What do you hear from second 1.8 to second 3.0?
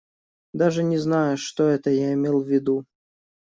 я имел в виду.